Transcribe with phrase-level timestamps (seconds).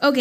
[0.00, 0.18] Ok,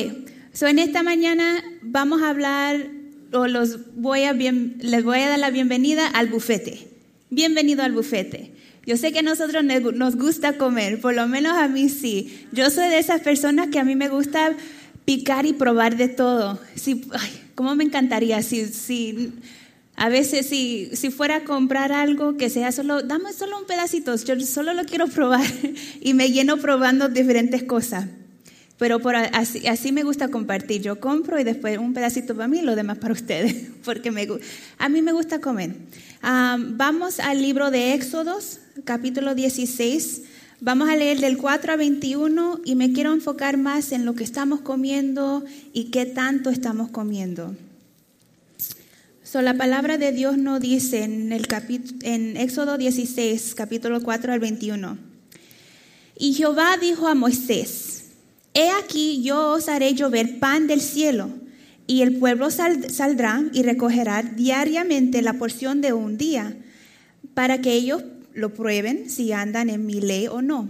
[0.54, 2.88] so en esta mañana vamos a hablar,
[3.32, 6.88] o los voy a bien, les voy a dar la bienvenida al bufete.
[7.30, 8.54] Bienvenido al bufete.
[8.88, 12.48] Yo sé que a nosotros nos gusta comer, por lo menos a mí sí.
[12.52, 14.56] Yo soy de esas personas que a mí me gusta
[15.06, 16.60] picar y probar de todo.
[17.12, 19.32] Ay, ¿Cómo me encantaría si, si
[19.96, 24.16] a veces si, si fuera a comprar algo que sea solo, dame solo un pedacito,
[24.16, 25.46] yo solo lo quiero probar
[26.02, 28.08] y me lleno probando diferentes cosas.
[28.78, 30.82] Pero por así, me gusta compartir.
[30.82, 34.10] Yo compro y después un pedacito para mí y lo demás para ustedes, porque
[34.78, 35.76] a mí me gusta comer.
[36.22, 40.22] vamos al libro de Éxodos, capítulo 16.
[40.60, 44.24] Vamos a leer del 4 a 21 y me quiero enfocar más en lo que
[44.24, 47.56] estamos comiendo y qué tanto estamos comiendo.
[49.24, 54.98] So, la palabra de Dios nos dice en, el Éxodo 16, capítulo 4 al 21.
[56.18, 57.97] Y Jehová dijo a Moisés,
[58.60, 61.30] He aquí yo os haré llover pan del cielo,
[61.86, 66.58] y el pueblo saldrá y recogerá diariamente la porción de un día,
[67.36, 70.70] para que ellos lo prueben si andan en mi ley o no.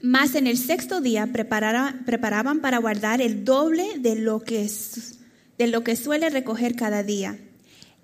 [0.00, 4.66] Mas en el sexto día preparaban para guardar el doble de lo que
[5.58, 7.38] de lo que suele recoger cada día.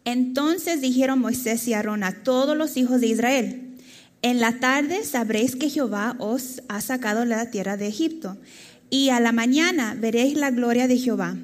[0.05, 3.70] Entonces dijeron Moisés y Aarón a todos los hijos de Israel,
[4.23, 8.37] en la tarde sabréis que Jehová os ha sacado de la tierra de Egipto,
[8.91, 11.37] y a la mañana veréis la gloria de Jehová,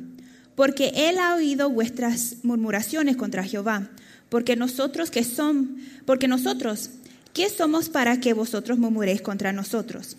[0.55, 3.89] porque él ha oído vuestras murmuraciones contra Jehová,
[4.29, 6.91] porque nosotros que son, porque nosotros,
[7.33, 10.17] ¿qué somos para que vosotros murmuréis contra nosotros?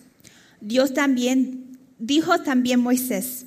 [0.62, 3.46] Dios también dijo también Moisés,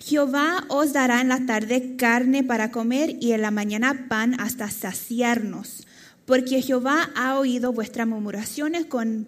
[0.00, 4.70] Jehová os dará en la tarde carne para comer y en la mañana pan hasta
[4.70, 5.86] saciarnos,
[6.28, 9.26] porque Jehová ha oído vuestras murmuraciones con,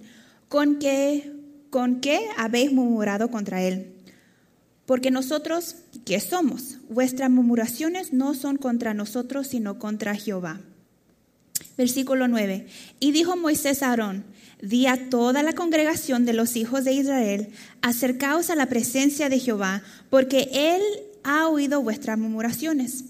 [0.51, 1.33] con, que,
[1.71, 3.95] con que habéis murmurado contra él.
[4.85, 6.77] Porque nosotros, ¿qué somos?
[6.91, 10.61] Vuestras murmuraciones no son contra nosotros, sino contra Jehová.
[11.79, 12.67] Versículo 9.
[13.01, 14.23] Y dijo Moisés a Aarón,
[14.61, 17.49] di a toda la congregación de los hijos de Israel,
[17.81, 20.83] acercaos a la presencia de Jehová, porque él
[21.25, 23.05] ha oído vuestras murmuraciones.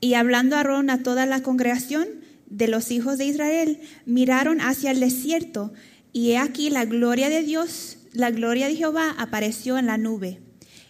[0.00, 5.00] Y hablando Aarón a toda la congregación de los hijos de Israel, miraron hacia el
[5.00, 5.72] desierto,
[6.12, 10.40] y he aquí la gloria de Dios, la gloria de Jehová apareció en la nube.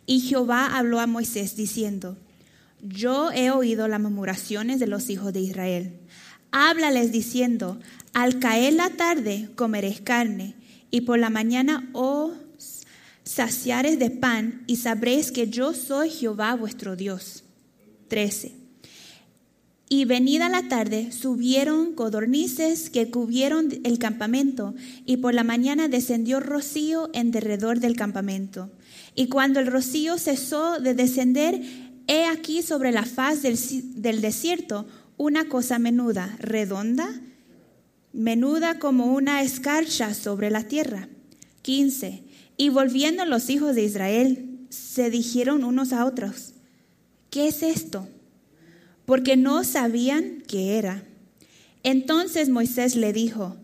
[0.06, 2.18] Y Jehová habló a Moisés diciendo,
[2.82, 6.00] Yo he oído las murmuraciones de los hijos de Israel.
[6.50, 7.80] Háblales diciendo,
[8.12, 10.54] al caer la tarde comeréis carne,
[10.90, 12.32] y por la mañana os
[13.24, 17.42] saciares de pan, y sabréis que yo soy Jehová vuestro Dios.
[18.08, 18.63] 13.
[19.88, 24.74] Y venida la tarde subieron codornices que cubrieron el campamento,
[25.04, 28.70] y por la mañana descendió rocío en derredor del campamento.
[29.14, 31.60] Y cuando el rocío cesó de descender,
[32.06, 33.58] he aquí sobre la faz del,
[34.00, 34.86] del desierto
[35.16, 37.08] una cosa menuda, redonda,
[38.12, 41.08] menuda como una escarcha sobre la tierra.
[41.62, 42.22] 15.
[42.56, 46.54] Y volviendo los hijos de Israel, se dijeron unos a otros,
[47.30, 48.08] ¿qué es esto?
[49.06, 51.04] Porque no sabían qué era.
[51.82, 53.56] Entonces Moisés le dijo,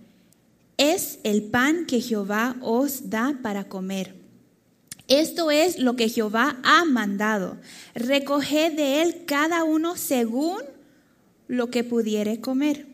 [0.76, 4.14] es el pan que Jehová os da para comer.
[5.08, 7.56] Esto es lo que Jehová ha mandado.
[7.94, 10.62] Recoged de él cada uno según
[11.48, 12.90] lo que pudiere comer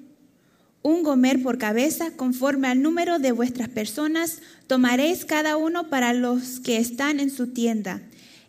[0.87, 6.61] un gomer por cabeza, conforme al número de vuestras personas, tomaréis cada uno para los
[6.61, 8.03] que están en su tienda.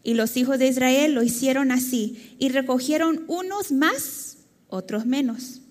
[0.07, 4.37] Y los hijos de Israel lo hicieron así, y recogieron unos más,
[4.69, 5.63] otros menos.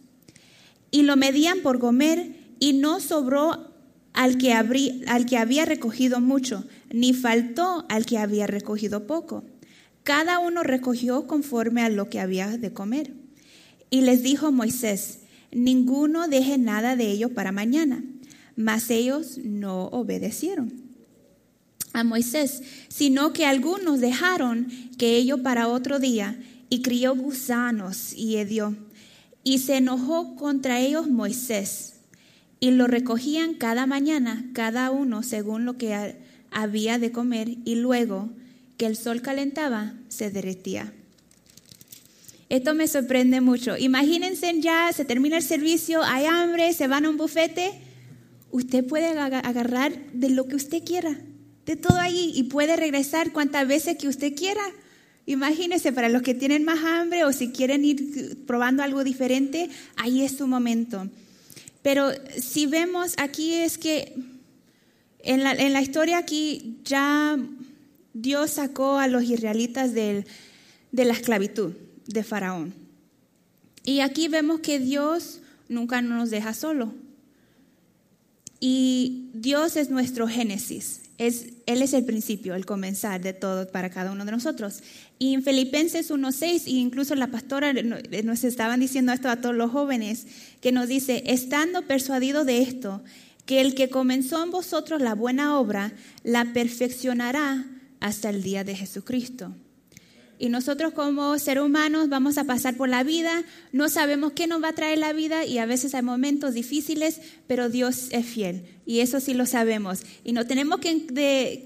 [0.91, 3.73] Y lo medían por gomer, y no sobró
[4.13, 9.43] al que, al que había recogido mucho, ni faltó al que había recogido poco.
[10.03, 13.15] Cada uno recogió conforme a lo que había de comer.
[13.89, 15.21] Y les dijo Moisés,
[15.51, 18.05] ninguno deje nada de ello para mañana.
[18.55, 20.86] Mas ellos no obedecieron
[21.93, 26.39] a Moisés, sino que algunos dejaron que ello para otro día
[26.69, 28.77] y crió gusanos y hedió.
[29.45, 31.95] Y se enojó contra ellos Moisés.
[32.59, 36.17] Y lo recogían cada mañana, cada uno según lo que
[36.51, 38.31] había de comer, y luego
[38.77, 40.93] que el sol calentaba, se derretía.
[42.49, 43.77] Esto me sorprende mucho.
[43.77, 47.73] Imagínense ya, se termina el servicio, hay hambre, se van a un bufete.
[48.53, 51.19] Usted puede agarrar de lo que usted quiera,
[51.67, 54.63] de todo ahí, y puede regresar cuantas veces que usted quiera.
[55.27, 60.23] Imagínense, para los que tienen más hambre o si quieren ir probando algo diferente, ahí
[60.23, 61.09] es su momento.
[61.83, 62.11] Pero
[62.41, 64.15] si vemos aquí es que
[65.19, 67.37] en la, en la historia aquí ya
[68.15, 70.25] Dios sacó a los israelitas de
[70.93, 71.73] la esclavitud
[72.07, 72.73] de Faraón.
[73.85, 76.95] Y aquí vemos que Dios nunca nos deja solo.
[78.61, 81.03] Y Dios es nuestro génesis.
[81.19, 84.83] Es, él es el principio, el comenzar de todo para cada uno de nosotros.
[85.19, 89.71] Y en Filipenses 1.6, e incluso la pastora nos estaban diciendo esto a todos los
[89.71, 90.27] jóvenes,
[90.61, 93.03] que nos dice, estando persuadido de esto,
[93.47, 95.93] que el que comenzó en vosotros la buena obra,
[96.23, 97.65] la perfeccionará
[98.01, 99.55] hasta el día de Jesucristo.
[100.39, 104.63] Y nosotros como seres humanos vamos a pasar por la vida, no sabemos qué nos
[104.63, 108.65] va a traer la vida y a veces hay momentos difíciles, pero Dios es fiel
[108.85, 110.03] y eso sí lo sabemos.
[110.25, 111.07] Y no tenemos que,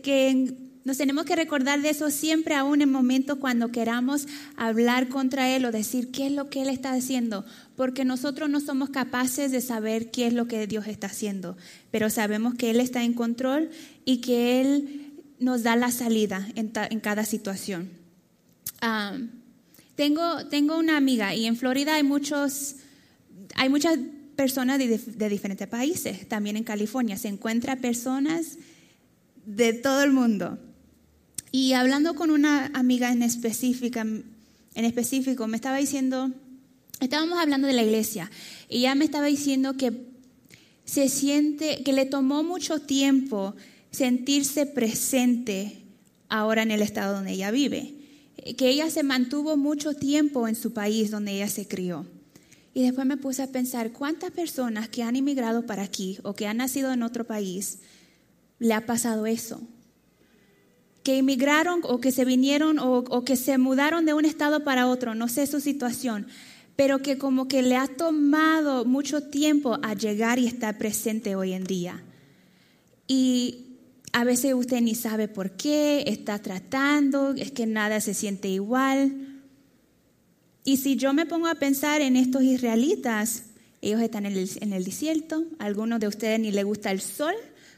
[0.03, 4.27] que nos tenemos que recordar de eso siempre, aún en momentos cuando queramos
[4.57, 7.45] hablar contra Él o decir qué es lo que Él está haciendo,
[7.77, 11.57] porque nosotros no somos capaces de saber qué es lo que Dios está haciendo,
[11.91, 13.71] pero sabemos que Él está en control
[14.05, 18.00] y que Él nos da la salida en, en cada situación
[19.95, 22.77] tengo, tengo una amiga y en Florida hay, muchos,
[23.55, 23.99] hay muchas
[24.37, 26.27] personas de, de, diferentes países.
[26.29, 28.57] También en California se encuentran personas
[29.45, 30.59] de todo el mundo.
[31.53, 34.25] Y hablando con una amiga en, específica, en
[34.75, 36.31] específico, me estaba diciendo,
[37.01, 38.31] estábamos hablando de la iglesia,
[38.69, 39.93] y ella me estaba diciendo que
[40.85, 43.55] se siente, que le tomó mucho tiempo
[43.91, 45.83] sentirse presente
[46.29, 48.00] ahora en el estado donde ella vive
[48.57, 52.07] que ella se mantuvo mucho tiempo en su país donde ella se crió.
[52.73, 56.47] Y después me puse a pensar cuántas personas que han inmigrado para aquí o que
[56.47, 57.81] han nacido en otro país
[58.59, 59.61] le ha pasado eso.
[61.03, 64.87] Que inmigraron o que se vinieron o, o que se mudaron de un estado para
[64.87, 66.27] otro, no sé su situación,
[66.77, 71.53] pero que como que le ha tomado mucho tiempo a llegar y estar presente hoy
[71.53, 72.03] en día.
[73.09, 73.70] Y
[74.13, 79.41] a veces usted ni sabe por qué, está tratando, es que nada se siente igual.
[80.65, 83.45] Y si yo me pongo a pensar en estos israelitas,
[83.81, 87.35] ellos están en el, desierto, a algunos de ustedes ni les gusta el sol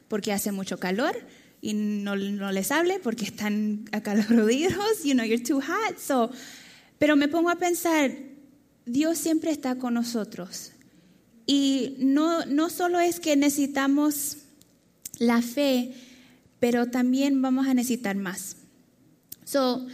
[0.08, 1.16] porque hace mucho calor
[1.60, 5.98] y no, les hable porque están acaloraditos, you know, you're too hot.
[5.98, 6.30] So,
[6.98, 8.10] pero me pongo a pensar,
[8.84, 10.72] Dios siempre está con nosotros.
[11.46, 14.38] Y no, no solo es que necesitamos
[15.18, 15.94] la fe,
[16.62, 18.54] pero también vamos a necesitar más.
[19.42, 19.84] So,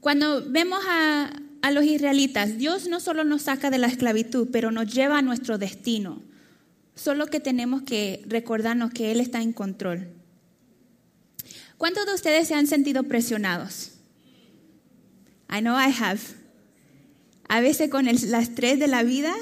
[0.00, 1.30] cuando vemos a,
[1.60, 5.22] a los israelitas, Dios no solo nos saca de la esclavitud, pero nos lleva a
[5.22, 6.22] nuestro destino.
[6.94, 10.08] Solo que tenemos que recordarnos que Él está en control.
[11.76, 13.90] ¿Cuántos de ustedes se han sentido presionados?
[15.50, 16.20] I know I have.
[17.50, 19.34] A veces con el, estrés de la vida,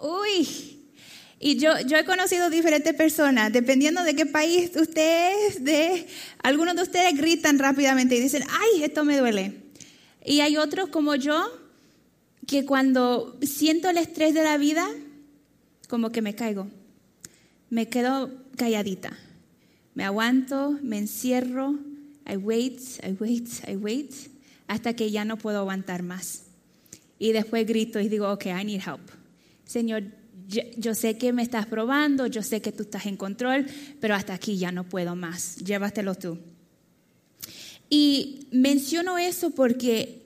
[0.00, 0.71] uy,
[1.44, 6.06] y yo, yo he conocido diferentes personas, dependiendo de qué país usted es, de,
[6.40, 9.60] algunos de ustedes gritan rápidamente y dicen, ay, esto me duele.
[10.24, 11.44] Y hay otros como yo,
[12.46, 14.88] que cuando siento el estrés de la vida,
[15.88, 16.68] como que me caigo.
[17.70, 19.18] Me quedo calladita.
[19.94, 21.76] Me aguanto, me encierro,
[22.24, 24.12] I wait, I wait, I wait,
[24.68, 26.44] hasta que ya no puedo aguantar más.
[27.18, 29.10] Y después grito y digo, ok, I need help.
[29.64, 30.04] Señor,
[30.48, 33.66] yo, sé que me estás probando, yo sé que tú estás en control,
[34.00, 36.38] pero hasta aquí ya no puedo más, llévatelo tú.
[37.88, 40.22] Y menciono eso porque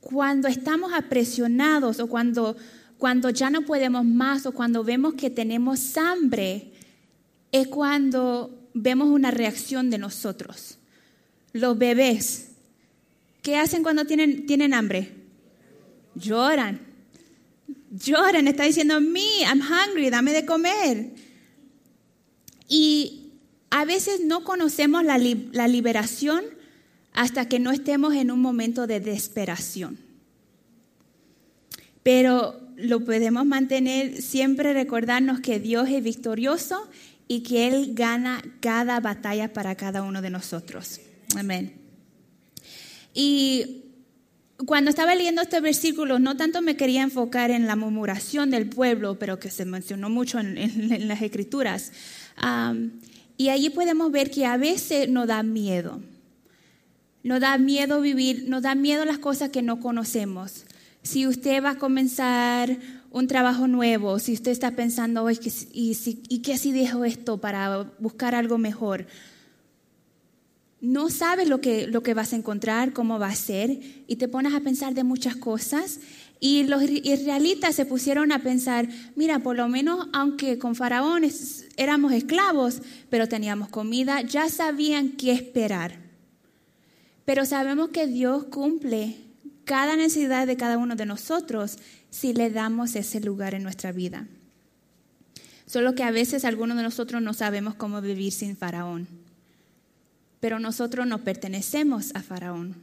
[0.00, 2.56] cuando estamos apresionados o cuando,
[2.98, 6.72] cuando ya no podemos más o cuando vemos que tenemos hambre,
[7.52, 10.78] es cuando vemos una reacción de nosotros.
[11.52, 12.52] Los bebés,
[13.42, 15.12] ¿qué hacen cuando tienen, tienen hambre?
[16.14, 16.85] Lloran
[17.98, 21.10] lloran, está diciendo, me, I'm hungry, dame de comer.
[22.68, 23.32] Y
[23.70, 26.44] a veces no conocemos la, la liberación
[27.12, 29.98] hasta que no estemos en un momento de desesperación.
[32.02, 36.88] Pero lo podemos mantener siempre recordarnos que Dios es victorioso
[37.26, 41.00] y que Él gana cada batalla para cada uno de nosotros.
[41.36, 41.74] Amén.
[43.14, 43.85] Y
[44.64, 49.18] cuando estaba leyendo este versículo, no tanto me quería enfocar en la murmuración del pueblo,
[49.18, 51.92] pero que se mencionó mucho en, las escrituras.
[53.36, 56.00] y allí podemos ver que a veces nos da miedo.
[57.22, 60.64] Nos da miedo vivir, nos da miedo las cosas que no conocemos.
[61.02, 62.78] Si usted va a comenzar
[63.10, 65.38] un trabajo nuevo, si usted está pensando, ¿y,
[65.72, 65.96] y,
[66.28, 69.06] y qué si dejo esto para buscar algo mejor?
[70.80, 74.28] No sabes lo que, lo que vas a encontrar, cómo va a ser, y te
[74.28, 76.00] pones a pensar de muchas cosas.
[76.38, 81.24] Y los israelitas se pusieron a pensar, mira, por lo menos aunque con Faraón
[81.76, 85.98] éramos esclavos, pero teníamos comida, ya sabían qué esperar.
[87.24, 89.16] Pero sabemos que Dios cumple
[89.64, 91.78] cada necesidad de cada uno de nosotros
[92.10, 94.28] si le damos ese lugar en nuestra vida.
[95.66, 99.25] Solo que a veces algunos de nosotros no sabemos cómo vivir sin Faraón.
[100.40, 102.76] Pero nosotros no pertenecemos a Faraón,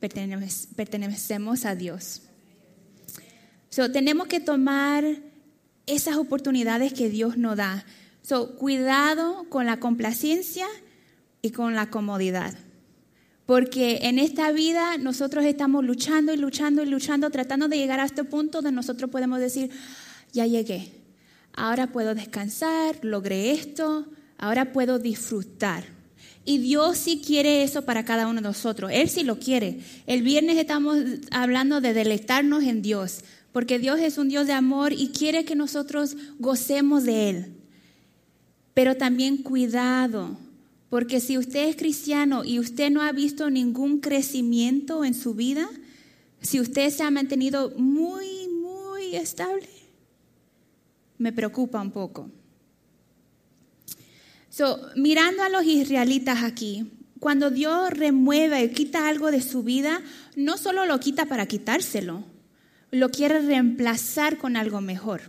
[0.00, 2.22] pertenecemos a Dios.
[3.70, 5.04] So, tenemos que tomar
[5.86, 7.84] esas oportunidades que Dios nos da.
[8.22, 10.66] So, cuidado con la complacencia
[11.40, 12.54] y con la comodidad.
[13.46, 18.04] Porque en esta vida nosotros estamos luchando y luchando y luchando, tratando de llegar a
[18.04, 19.70] este punto donde nosotros podemos decir,
[20.32, 20.92] ya llegué,
[21.52, 24.06] ahora puedo descansar, logré esto,
[24.38, 25.84] ahora puedo disfrutar.
[26.44, 29.80] Y Dios sí quiere eso para cada uno de nosotros, Él sí lo quiere.
[30.06, 30.98] El viernes estamos
[31.30, 33.20] hablando de deleitarnos en Dios,
[33.52, 37.46] porque Dios es un Dios de amor y quiere que nosotros gocemos de Él.
[38.74, 40.36] Pero también cuidado,
[40.88, 45.68] porque si usted es cristiano y usted no ha visto ningún crecimiento en su vida,
[46.40, 49.68] si usted se ha mantenido muy, muy estable,
[51.18, 52.28] me preocupa un poco.
[54.52, 60.02] So, mirando a los israelitas aquí, cuando Dios remueve y quita algo de su vida,
[60.36, 62.22] no solo lo quita para quitárselo,
[62.90, 65.22] lo quiere reemplazar con algo mejor.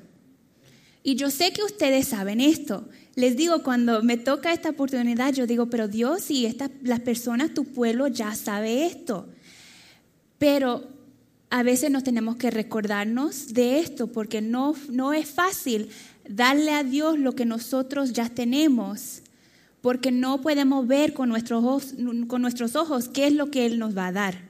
[1.04, 2.90] Y yo sé que ustedes saben esto.
[3.16, 7.54] Les digo, cuando me toca esta oportunidad, yo digo, pero Dios y estas, las personas,
[7.54, 9.30] tu pueblo ya sabe esto.
[10.38, 10.86] Pero
[11.50, 15.88] a veces nos tenemos que recordarnos de esto porque no, no es fácil
[16.28, 19.22] darle a Dios lo que nosotros ya tenemos
[19.82, 21.64] porque no podemos ver con nuestros,
[22.76, 24.50] ojos, qué es lo que Él nos va a dar.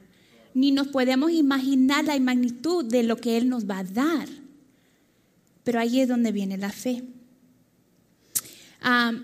[0.53, 4.27] Ni nos podemos imaginar la magnitud de lo que Él nos va a dar.
[5.63, 7.03] Pero ahí es donde viene la fe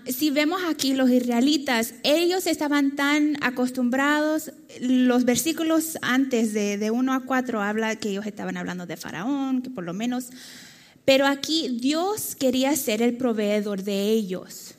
[0.06, 7.12] si vemos aquí los israelitas, ellos estaban tan acostumbrados, los versículos antes de, de 1
[7.12, 10.30] a 4 habla que ellos estaban hablando de Faraón, que por lo menos,
[11.04, 14.74] pero aquí Dios quería ser el proveedor de ellos.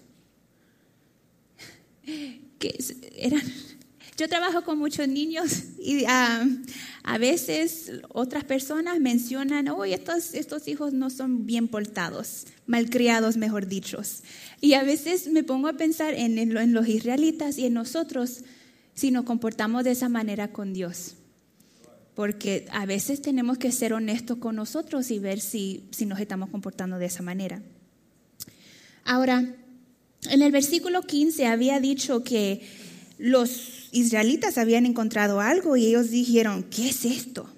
[4.17, 10.93] Yo trabajo con muchos niños y a veces otras personas mencionan, hoy estos, estos hijos
[10.93, 14.21] no son bien portados, malcriados, mejor dichos.
[14.59, 18.43] Y a veces me pongo a pensar en, en los israelitas y en nosotros
[18.93, 21.15] si nos comportamos de esa manera con Dios.
[22.15, 26.49] Porque a veces tenemos que ser honestos con nosotros y ver si, si nos estamos
[26.49, 27.61] comportando de esa manera.
[29.05, 29.55] Ahora,
[30.29, 32.61] en el versículo 15 había dicho que
[33.17, 37.49] los israelitas habían encontrado algo y ellos dijeron, ¿qué es esto?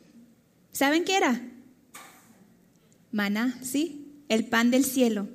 [0.72, 1.42] ¿Saben qué era?
[3.12, 4.24] Maná, ¿sí?
[4.30, 5.28] El pan del cielo.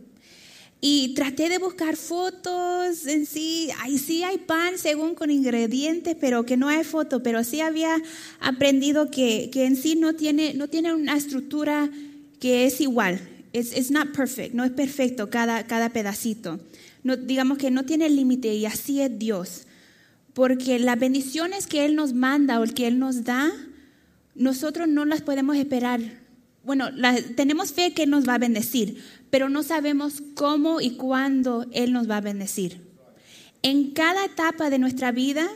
[0.81, 6.47] Y traté de buscar fotos en sí, ahí sí hay pan según con ingredientes, pero
[6.47, 8.01] que no hay foto, pero sí había
[8.39, 11.91] aprendido que, que en sí no tiene, no tiene una estructura
[12.39, 13.21] que es igual.
[13.53, 16.61] It's, it's not perfect, no es perfecto cada, cada pedacito.
[17.03, 19.67] No, digamos que no tiene límite y así es Dios.
[20.33, 23.51] Porque las bendiciones que Él nos manda o que Él nos da,
[24.37, 26.01] nosotros no las podemos esperar.
[26.69, 26.91] Bueno,
[27.35, 31.95] tenemos fe que Él nos va a bendecir, pero no sabemos cómo y cuándo Él
[31.95, 32.83] nos va a bendecir.
[33.63, 35.49] En cada etapa de nuestra vida,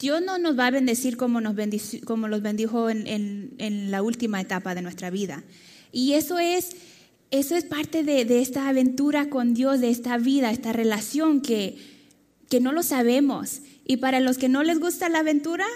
[0.00, 1.54] Dios no nos va a bendecir como, nos
[2.04, 5.44] como los bendijo en, en, la última etapa de nuestra vida.
[5.92, 6.70] Y eso es,
[7.30, 11.76] eso es parte de, de, esta aventura con Dios, de esta vida, esta relación que,
[12.48, 13.60] que no lo sabemos.
[13.86, 15.66] Y para los que no les gusta la aventura,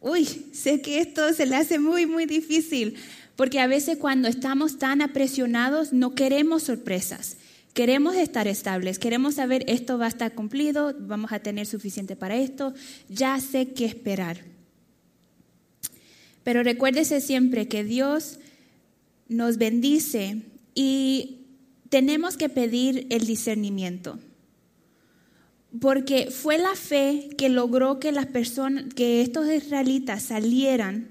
[0.00, 2.96] uy, sé que esto se le hace muy, muy difícil,
[3.36, 7.36] porque a veces cuando estamos tan apresionados no queremos sorpresas.
[7.72, 12.36] Queremos estar estables, queremos saber esto va a estar cumplido, vamos a tener suficiente para
[12.36, 12.72] esto,
[13.08, 14.38] ya sé qué esperar.
[16.44, 18.38] Pero recuérdese siempre que Dios
[19.28, 20.42] nos bendice
[20.74, 21.46] y
[21.88, 24.20] tenemos que pedir el discernimiento
[25.80, 31.08] porque fue la fe que logró que las personas, que estos israelitas salieran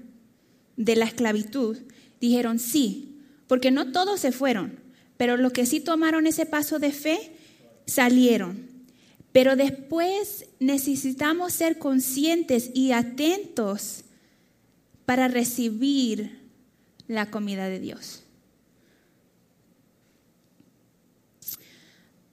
[0.76, 1.78] de la esclavitud.
[2.24, 4.80] Dijeron sí, porque no todos se fueron,
[5.18, 7.18] pero los que sí tomaron ese paso de fe
[7.84, 8.66] salieron.
[9.30, 14.04] Pero después necesitamos ser conscientes y atentos
[15.04, 16.40] para recibir
[17.08, 18.22] la comida de Dios.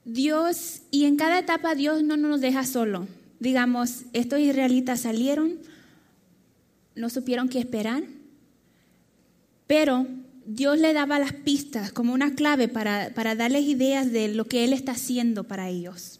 [0.05, 3.09] Dios, y en cada etapa Dios no nos deja solo.
[3.41, 5.59] Digamos, estos israelitas salieron,
[6.95, 8.03] no supieron qué esperar,
[9.71, 10.05] pero
[10.45, 14.65] Dios le daba las pistas como una clave para, para darles ideas de lo que
[14.65, 16.19] Él está haciendo para ellos.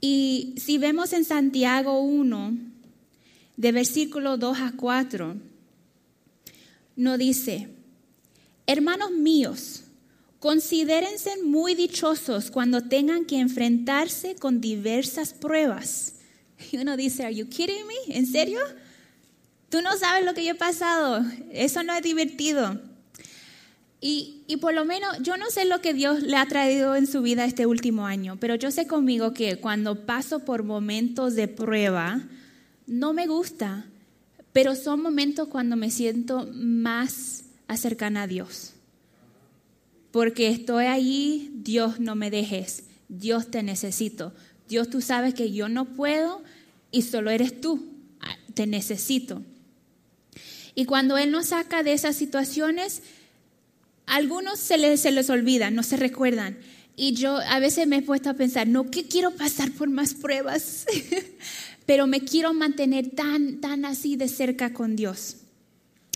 [0.00, 2.56] Y si vemos en Santiago 1,
[3.58, 5.36] de versículo 2 a 4,
[6.96, 7.68] nos dice,
[8.66, 9.82] hermanos míos,
[10.38, 16.14] considérense muy dichosos cuando tengan que enfrentarse con diversas pruebas.
[16.72, 18.16] Y uno dice, ¿Are you kidding me?
[18.16, 18.58] ¿En serio?
[19.68, 21.24] Tú no sabes lo que yo he pasado.
[21.52, 22.80] Eso no es divertido.
[24.00, 27.06] Y, y, por lo menos yo no sé lo que Dios le ha traído en
[27.06, 31.48] su vida este último año, pero yo sé conmigo que cuando paso por momentos de
[31.48, 32.20] prueba,
[32.86, 33.86] no me gusta,
[34.52, 38.74] pero son momentos cuando me siento más acercana a Dios.
[40.10, 44.32] Porque estoy ahí, Dios no me dejes, Dios te necesito.
[44.68, 46.42] Dios tú sabes que yo no puedo
[46.90, 47.84] y solo eres tú,
[48.54, 49.42] te necesito.
[50.74, 53.02] Y cuando Él nos saca de esas situaciones,
[54.06, 56.58] algunos se les, se les olvida, no se recuerdan.
[56.96, 60.14] Y yo a veces me he puesto a pensar, no que quiero pasar por más
[60.14, 60.86] pruebas,
[61.86, 65.36] pero me quiero mantener tan, tan así de cerca con Dios.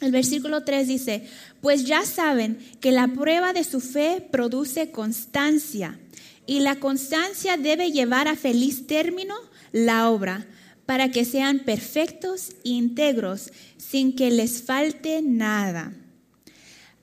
[0.01, 1.27] El versículo 3 dice,
[1.61, 5.99] pues ya saben que la prueba de su fe produce constancia
[6.47, 9.35] y la constancia debe llevar a feliz término
[9.73, 10.47] la obra
[10.89, 15.93] para que sean perfectos e íntegros sin que les falte nada.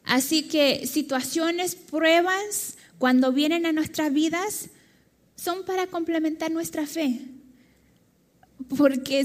[0.04, 4.72] Así que situaciones, pruebas, cuando vienen a nuestras vidas,
[5.36, 7.28] son para complementar nuestra fe.
[8.76, 9.24] Porque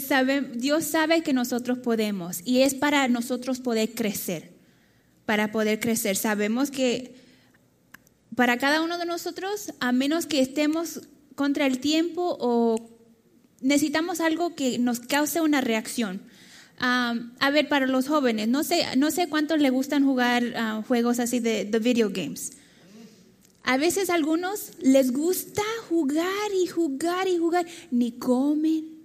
[0.56, 4.52] Dios sabe que nosotros podemos y es para nosotros poder crecer,
[5.24, 6.16] para poder crecer.
[6.16, 7.14] Sabemos que
[8.36, 11.00] para cada uno de nosotros, a menos que estemos
[11.34, 12.89] contra el tiempo o
[13.60, 16.22] necesitamos algo que nos cause una reacción
[16.80, 21.18] a ver, para los jóvenes, no sé, no sé cuántos le gustan jugar ah, juegos
[21.18, 22.52] así de, de video games.
[23.62, 28.98] A veces algunos les gusta jugar y jugar y jugar, ni comen,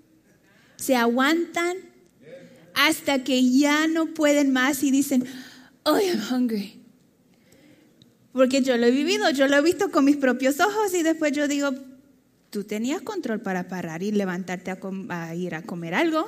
[0.77, 1.77] se aguantan
[2.73, 5.25] hasta que ya no pueden más y dicen,
[5.83, 6.79] oh, I'm hungry.
[8.31, 11.33] Porque yo lo he vivido, yo lo he visto con mis propios ojos y después
[11.33, 11.71] yo digo,
[12.55, 16.25] tú tenías control para parar y levantarte a, ir a comer algo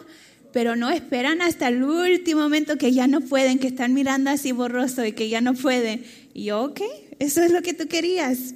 [0.52, 4.52] pero no esperan hasta el último momento que ya no pueden, que están mirando así
[4.52, 6.04] borroso y que ya no pueden.
[6.34, 6.82] Y yo, ok,
[7.20, 8.56] eso es lo que tú querías.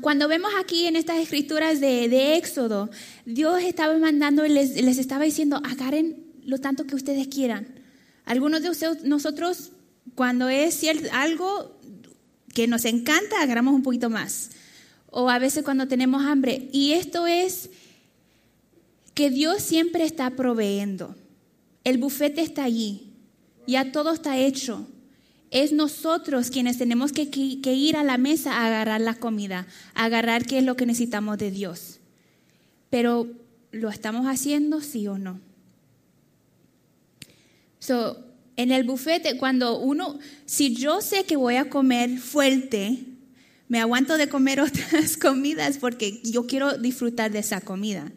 [0.00, 2.88] cuando vemos aquí en estas escrituras de, Éxodo,
[3.26, 7.66] Dios estaba mandando y les, les, estaba diciendo, agarren lo tanto que ustedes quieran.
[8.24, 9.72] Algunos de ustedes, nosotros,
[10.14, 11.78] cuando es algo
[12.54, 14.50] que nos encanta, agarramos un poquito más.
[15.18, 16.68] O a veces cuando tenemos hambre.
[16.72, 17.70] Y esto es
[19.14, 21.16] que Dios siempre está proveyendo.
[21.84, 23.14] El bufete está allí,
[23.66, 24.86] ya todo está hecho.
[25.50, 30.44] Es nosotros quienes tenemos que, ir a la mesa a agarrar la comida, a agarrar
[30.44, 31.98] qué es lo que necesitamos de Dios.
[32.90, 33.26] Pero,
[33.72, 35.40] ¿lo estamos haciendo sí o no?
[37.78, 38.22] So,
[38.56, 43.15] en el bufete, cuando uno, si yo sé que voy a comer fuerte,
[43.68, 48.12] me aguanto de comer otras comidas porque yo quiero disfrutar de esa comida.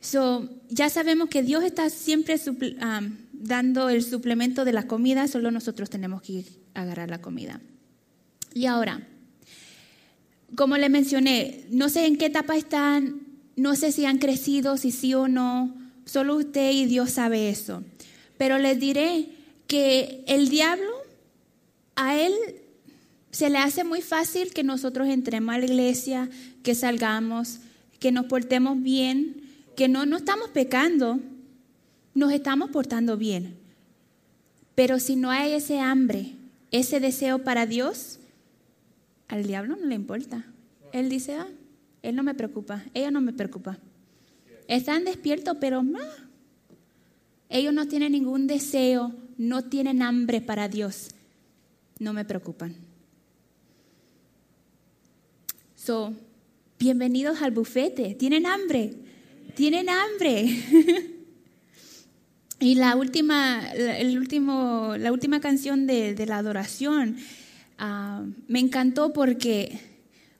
[0.00, 2.36] So, ya sabemos que Dios está siempre
[3.32, 7.60] dando el suplemento de la comida, solo nosotros tenemos que agarrar la comida.
[8.54, 9.06] Y ahora,
[10.56, 13.20] como le mencioné, no sé en qué etapa están,
[13.56, 15.76] no sé si han crecido, si sí o no,
[16.06, 17.84] solo usted y Dios sabe eso.
[18.38, 19.28] Pero les diré
[19.66, 20.90] que el diablo,
[21.94, 22.32] a él
[23.30, 26.28] se le hace muy fácil que nosotros entremos a la iglesia,
[26.62, 27.60] que salgamos,
[27.98, 29.42] que nos portemos bien,
[29.76, 31.20] que no, no estamos pecando,
[32.14, 33.56] nos estamos portando bien.
[34.74, 36.32] Pero si no hay ese hambre,
[36.70, 38.18] ese deseo para Dios,
[39.28, 40.44] al diablo no le importa.
[40.92, 41.48] Él dice, ah,
[42.02, 43.78] él no me preocupa, ella no me preocupa.
[44.66, 45.98] Están despiertos, pero no.
[47.48, 51.08] Ellos no tienen ningún deseo, no tienen hambre para Dios.
[51.98, 52.89] No me preocupan.
[55.82, 56.12] So,
[56.78, 58.14] bienvenidos al bufete.
[58.14, 58.92] ¿Tienen hambre?
[59.54, 60.44] tienen hambre.
[62.60, 67.16] y la última, el último, la última canción de, la adoración
[67.78, 69.80] ah, me encantó porque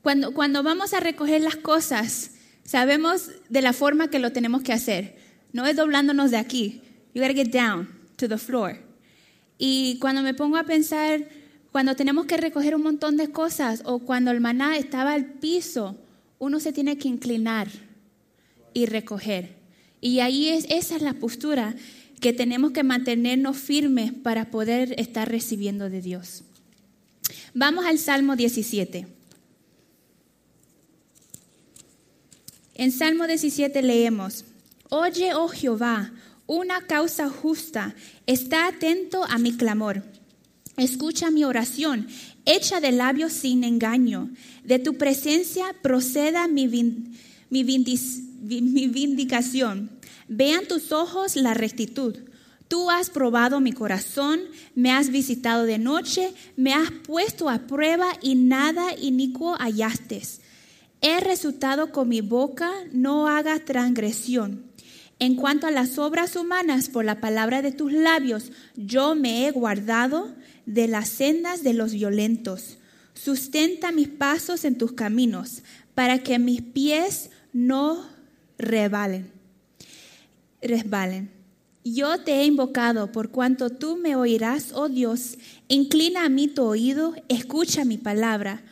[0.02, 4.74] cuando, cuando vamos a recoger las cosas, sabemos de la forma que lo tenemos que
[4.74, 5.16] hacer.
[5.54, 6.82] No es doblándonos de aquí.
[7.14, 8.76] You gotta get down to the floor.
[9.56, 11.26] Y cuando me pongo a pensar,
[11.72, 15.96] cuando tenemos que recoger un montón de cosas o cuando el maná estaba al piso,
[16.38, 17.68] uno se tiene que inclinar
[18.74, 19.56] y recoger.
[20.00, 21.74] Y ahí es, esa es la postura
[22.20, 26.42] que tenemos que mantenernos firmes para poder estar recibiendo de Dios.
[27.54, 29.06] Vamos al Salmo 17.
[32.74, 34.44] En Salmo 17 leemos,
[34.88, 36.12] Oye, oh Jehová,
[36.46, 37.94] una causa justa,
[38.26, 40.02] está atento a mi clamor.
[40.76, 42.06] Escucha mi oración,
[42.44, 44.30] hecha de labios sin engaño.
[44.64, 47.64] De tu presencia proceda mi, mi,
[48.88, 49.90] vindicación.
[50.28, 52.16] Vean tus ojos la rectitud.
[52.68, 54.40] Tú has probado mi corazón,
[54.76, 60.22] me has visitado de noche, me has puesto a prueba y nada inicuo hallaste.
[61.00, 64.70] He resultado con mi boca, no haga transgresión.
[65.18, 69.50] En cuanto a las obras humanas, por la palabra de tus labios, yo me he
[69.50, 70.34] guardado
[70.70, 72.78] de las sendas de los violentos.
[73.14, 75.62] Sustenta mis pasos en tus caminos,
[75.94, 78.06] para que mis pies no
[78.56, 79.32] rebalen,
[80.62, 81.30] resbalen.
[81.82, 85.38] Yo te he invocado por cuanto tú me oirás, oh Dios.
[85.66, 88.62] Inclina a mí tu oído, escucha mi palabra.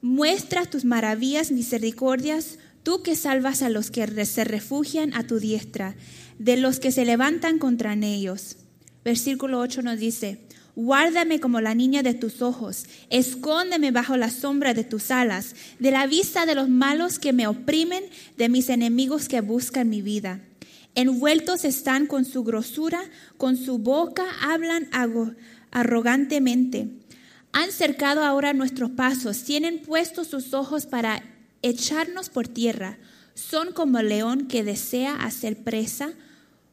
[0.00, 5.96] Muestra tus maravillas, misericordias, tú que salvas a los que se refugian a tu diestra,
[6.38, 8.58] de los que se levantan contra ellos.
[9.04, 10.47] Versículo 8 nos dice,
[10.80, 15.90] Guárdame como la niña de tus ojos, escóndeme bajo la sombra de tus alas, de
[15.90, 18.04] la vista de los malos que me oprimen,
[18.36, 20.40] de mis enemigos que buscan mi vida.
[20.94, 23.00] Envueltos están con su grosura,
[23.36, 24.88] con su boca hablan
[25.72, 26.86] arrogantemente.
[27.50, 31.24] Han cercado ahora nuestros pasos, tienen puestos sus ojos para
[31.60, 32.98] echarnos por tierra.
[33.34, 36.12] Son como león que desea hacer presa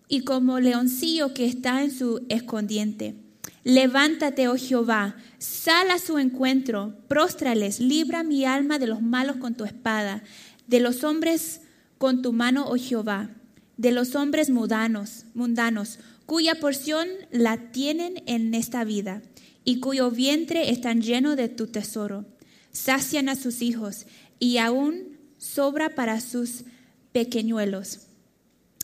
[0.08, 3.25] y como leoncillo que está en su escondiente.
[3.66, 9.56] Levántate, oh Jehová, sal a su encuentro, próstrales, libra mi alma de los malos con
[9.56, 10.24] tu espada,
[10.68, 11.60] de los hombres
[11.98, 13.30] con tu mano, oh Jehová
[13.78, 19.22] de los hombres mundanos, mundanos, cuya porción la tienen en esta vida
[19.64, 22.26] y cuyo vientre están lleno de tu tesoro.
[22.72, 24.06] Sacian a sus hijos
[24.40, 26.64] y aún sobra para sus
[27.12, 28.08] pequeñuelos.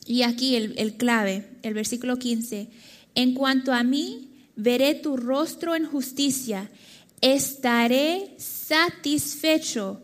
[0.06, 2.70] Y aquí el, el clave, el versículo 15.
[3.16, 6.70] En cuanto a mí, veré tu rostro en justicia,
[7.22, 10.02] estaré satisfecho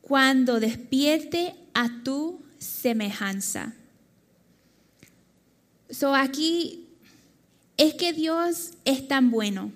[0.00, 3.74] cuando despierte a tu semejanza.
[5.88, 6.88] So aquí
[7.76, 9.72] es que Dios es tan bueno.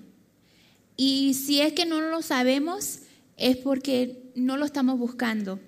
[0.97, 3.01] Y si es que no lo sabemos,
[3.37, 5.59] es porque no lo estamos buscando.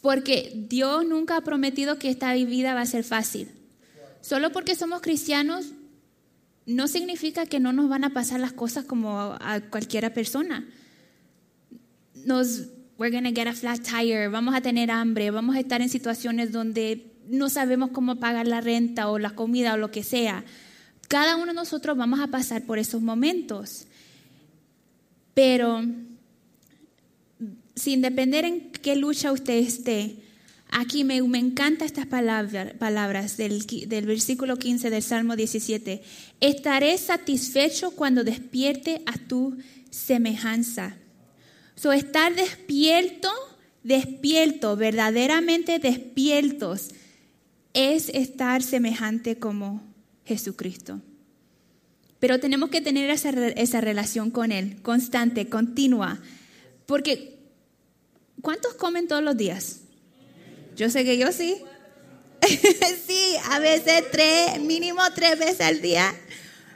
[0.00, 3.48] Porque Dios nunca ha prometido que esta vida va a ser fácil.
[4.20, 5.66] Solo porque somos cristianos
[6.66, 10.66] no significa que no nos van a pasar las cosas como a cualquiera persona.
[12.24, 15.88] Nos, we're gonna get a flat tire, vamos a tener hambre, vamos a estar en
[15.88, 20.44] situaciones donde no sabemos cómo pagar la renta o la comida o lo que sea.
[21.08, 23.86] Cada uno de nosotros vamos a pasar por esos momentos.
[25.34, 25.82] Pero
[27.74, 30.16] sin depender en qué lucha usted esté,
[30.74, 36.02] aquí me, me encantan estas palabras, del, del versículo 15 del Salmo 17.
[36.40, 39.56] Estaré satisfecho cuando despierte a tu
[39.90, 40.96] semejanza.
[41.76, 43.30] So, estar despierto,
[43.82, 46.90] despierto, verdaderamente despiertos
[47.72, 49.82] es estar semejante como
[50.24, 51.00] Jesucristo.
[52.18, 56.20] Pero tenemos que tener esa, esa relación con Él, constante, continua.
[56.86, 57.38] Porque,
[58.40, 59.83] ¿cuántos comen todos los días?
[60.76, 61.56] Yo sé que yo sí.
[63.06, 66.14] sí, a veces tres, mínimo tres veces al día.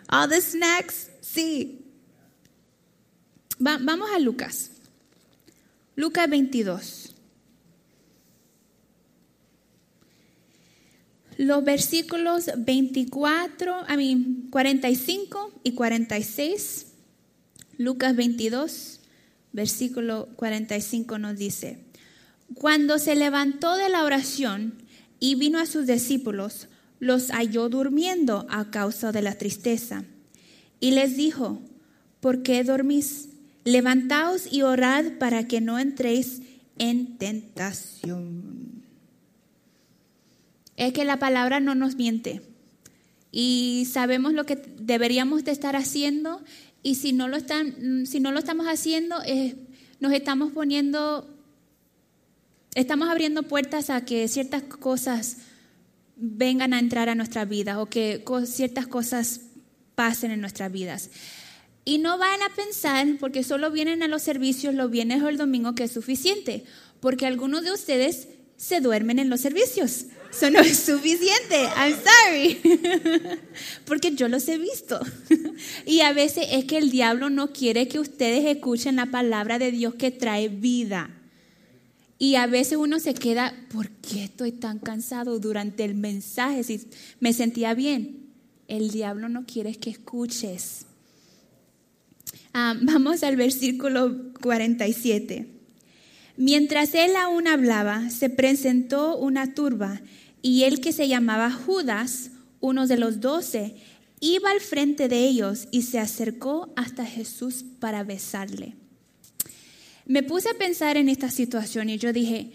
[0.09, 1.85] All the snacks, sí.
[3.59, 4.71] vamos a Lucas.
[5.97, 7.09] Lucas 22.
[11.39, 16.87] los versículos 24, a mí 45 y 46.
[17.79, 19.01] Lucas 22,
[19.53, 21.79] versículo 45 nos dice,
[22.55, 24.75] cuando se levantó de la oración
[25.21, 26.69] y vino a sus discípulos,
[27.01, 30.05] los halló durmiendo a causa de la tristeza.
[30.81, 31.61] Y les dijo,
[32.21, 33.29] ¿por qué dormís?
[33.65, 36.43] Levantaos y orad para que no entréis
[36.79, 38.69] en tentación
[40.79, 42.41] es que la palabra no nos miente
[43.33, 46.41] y sabemos lo que deberíamos de estar haciendo
[46.85, 49.17] y si no lo, están, si no lo estamos haciendo,
[49.99, 51.29] nos estamos poniendo,
[52.81, 55.39] estamos abriendo puertas a que ciertas cosas
[56.17, 59.41] vengan a entrar a nuestra vida o que ciertas cosas
[59.95, 61.11] pasen en nuestras vidas.
[61.85, 65.39] Y no van a pensar, porque solo vienen a los servicios los viernes o el
[65.39, 66.65] domingo, que es suficiente,
[67.01, 70.07] porque algunos de ustedes se duermen en los servicios.
[70.31, 71.65] Eso no es suficiente.
[71.77, 72.61] I'm sorry.
[73.87, 75.01] Porque yo los he visto.
[75.87, 79.73] Y a veces es que el diablo no quiere que ustedes escuchen la palabra de
[79.73, 81.18] Dios que trae vida.
[82.19, 86.65] Y a veces uno se queda, ¿por qué estoy tan cansado durante el mensaje?
[86.65, 86.89] Si
[87.21, 88.27] me sentía bien.
[88.67, 90.87] El diablo no quiere que escuches.
[92.53, 95.49] Ah, vamos al versículo 47.
[96.37, 100.01] Mientras él aún hablaba, se presentó una turba
[100.43, 103.77] y él que se llamaba Judas, uno de los doce,
[104.21, 108.77] iba al frente de ellos y se acercó hasta Jesús para besarle.
[110.09, 112.51] Me puse a pensar en esta situación y yo dije,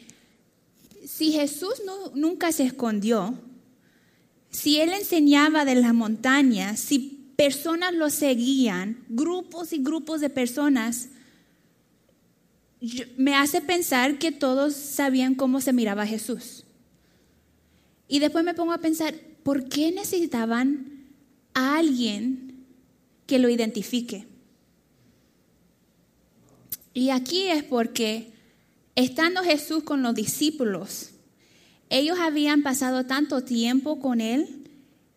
[1.06, 1.76] si Jesús
[2.16, 3.40] nunca se escondió,
[4.50, 11.10] si él enseñaba de las montañas, si personas lo seguían, grupos y grupos de personas,
[13.18, 16.66] me hace pensar que todos sabían cómo se miraba Jesús.
[18.08, 19.14] Y después me pongo a pensar,
[19.44, 21.06] ¿por qué necesitaban
[21.54, 22.66] a alguien
[23.28, 24.33] que lo identifique?
[26.94, 28.32] Y aquí es porque
[28.96, 31.10] estando Jesús con los discípulos,
[31.90, 34.70] ellos habían pasado tanto tiempo con Él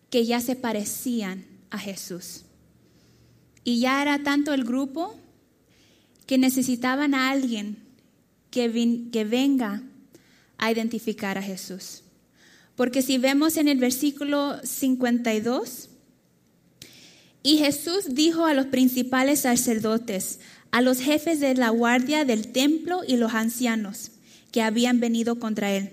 [0.09, 2.43] que ya se parecían a Jesús.
[3.63, 5.15] Y ya era tanto el grupo
[6.25, 7.77] que necesitaban a alguien
[8.51, 9.83] que, que venga
[10.57, 12.03] a identificar a Jesús.
[12.75, 15.89] Porque si vemos en el versículo 52,
[17.43, 20.39] y Jesús dijo a los principales sacerdotes,
[20.71, 24.11] a los jefes de la guardia del templo y los ancianos
[24.51, 25.91] que habían venido contra él,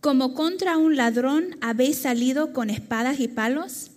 [0.00, 3.92] como contra un ladrón habéis salido con espadas y palos,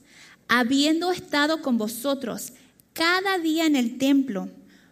[0.47, 2.54] habiendo estado con vosotros
[2.93, 4.50] cada día en el templo,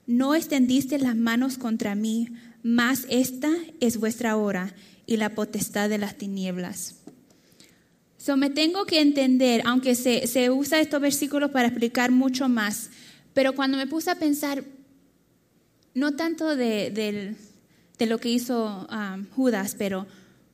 [0.07, 2.27] no extendiste las manos contra mí,
[2.63, 6.95] mas esta es vuestra hora y la potestad de las tinieblas.
[8.17, 12.89] So, me tengo que entender, aunque se, se usa estos versículos para explicar mucho más,
[13.35, 14.63] pero cuando me puse a pensar,
[15.93, 17.35] no tanto de,
[17.99, 20.07] lo que hizo um, Judas, pero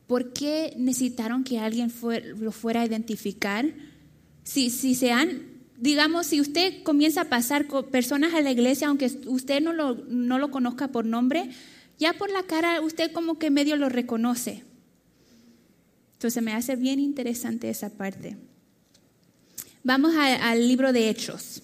[0.07, 1.93] ¿por qué necesitaron que alguien
[2.39, 3.67] lo fuera a identificar?
[4.43, 5.43] Si, si se han,
[5.77, 10.39] digamos, si usted comienza a pasar personas a la iglesia, aunque usted no lo, no
[10.39, 11.51] lo conozca por nombre,
[11.99, 14.63] ya por la cara usted como que medio lo reconoce.
[16.13, 18.37] Entonces me hace bien interesante esa parte.
[19.83, 21.61] Vamos al libro de Hechos.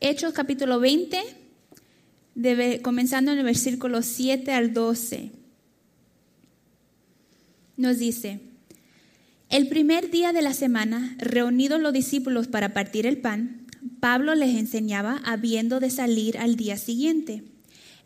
[0.00, 1.22] Hechos capítulo 20,
[2.82, 5.30] comenzando en el versículo 7 al 12.
[7.78, 8.40] Nos dice,
[9.48, 13.66] el primer día de la semana, reunidos los discípulos para partir el pan,
[13.98, 17.44] Pablo les enseñaba habiendo de salir al día siguiente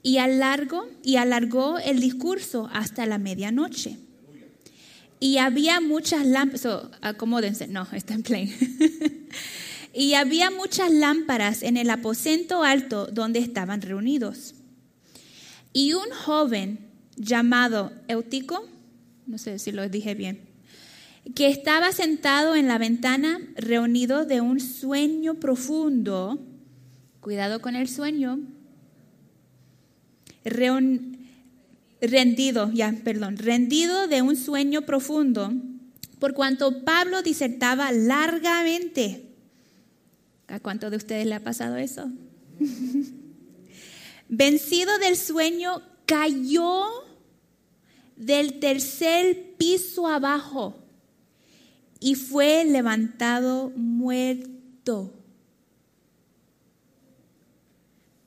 [0.05, 3.97] y, alargó, y alargó el discurso hasta la medianoche.
[5.19, 8.55] Y había muchas lámparas, acomódense, no, está en play.
[9.93, 14.55] y había muchas lámparas en el aposento alto donde estaban reunidos.
[15.73, 18.65] Y un joven llamado Eutico,
[19.27, 20.49] no sé si lo dije bien,
[21.35, 26.39] que estaba sentado en la ventana reunido de un sueño profundo,
[27.21, 28.41] cuidado con el sueño,
[32.01, 35.53] rendido, ya, perdón, rendido de un sueño profundo,
[36.19, 39.30] por cuanto Pablo disertaba largamente.
[40.51, 42.11] ¿A cuánto de ustedes le ha pasado eso?
[44.29, 46.85] Vencido del sueño, cayó
[48.17, 50.77] del tercer piso abajo
[52.01, 55.15] y fue levantado muerto.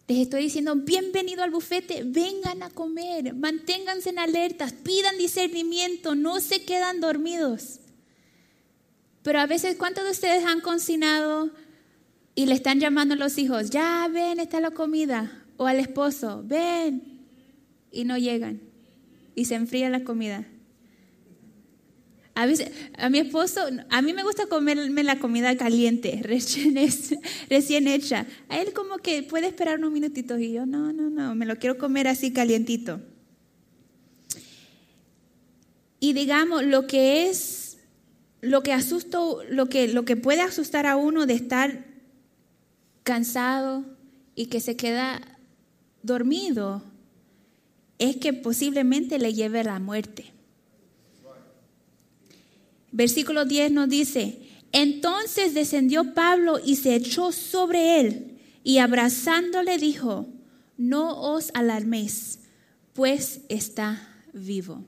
[0.08, 6.40] Les estoy diciendo, bienvenido al bufete, vengan a comer, manténganse en alertas, pidan discernimiento, no
[6.40, 7.80] se quedan dormidos.
[9.24, 11.52] Pero a veces, ¿cuántos de ustedes han cocinado
[12.36, 15.46] y le están llamando a los hijos, ya ven, está la comida?
[15.58, 17.22] O al esposo, ven,
[17.92, 18.62] y no llegan,
[19.36, 20.48] y se enfría la comida.
[22.36, 26.76] A, veces, a mi esposo, a mí me gusta comerme la comida caliente, recién,
[27.50, 28.26] recién hecha.
[28.50, 31.58] A él como que puede esperar unos minutitos y yo, no, no, no, me lo
[31.58, 33.02] quiero comer así calientito.
[36.00, 37.78] Y digamos, lo que es,
[38.42, 39.20] lo que asusta,
[39.50, 41.93] lo que, lo que puede asustar a uno de estar
[43.04, 43.86] cansado
[44.36, 45.22] y que se queda
[46.02, 46.84] dormido,
[48.00, 50.26] es que posiblemente le lleve a la muerte.
[52.92, 54.40] Versículo 10 nos dice,
[54.72, 60.28] entonces descendió Pablo y se echó sobre él y abrazándole dijo,
[60.78, 62.40] no os alarméis,
[62.94, 64.84] pues está vivo.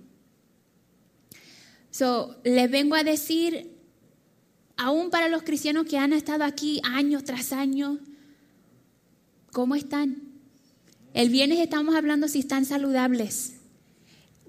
[1.92, 3.75] So, les vengo a decir,
[4.86, 7.98] aún para los cristianos que han estado aquí años tras años,
[9.52, 10.18] ¿Cómo están?
[11.14, 13.54] El viernes estamos hablando si están saludables.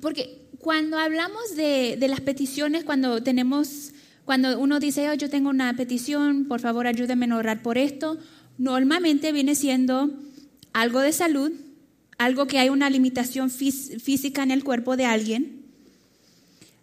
[0.01, 3.93] Porque cuando hablamos de, las peticiones, cuando tenemos,
[4.25, 8.19] cuando uno dice, oh, yo tengo una petición, por favor ayúdenme a orar por esto,
[8.59, 10.11] normalmente viene siendo
[10.73, 11.53] algo de salud,
[12.19, 15.66] algo que hay una limitación física en el cuerpo de alguien.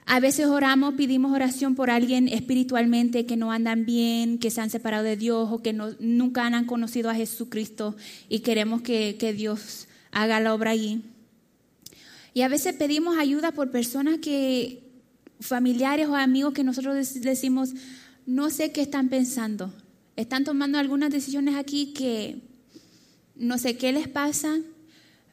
[0.06, 4.70] A veces oramos, pedimos oración por alguien espiritualmente que no andan bien, que se han
[4.70, 7.96] separado de Dios o que no, nunca han conocido a Jesucristo
[8.30, 11.04] y queremos que, que Dios haga la obra allí.
[12.34, 14.84] Y a veces pedimos ayuda por personas que,
[15.40, 17.74] familiares o amigos que nosotros decimos,
[18.26, 19.74] no sé qué están pensando.
[20.16, 22.42] Están tomando algunas decisiones aquí que
[23.36, 24.58] no sé qué les pasa.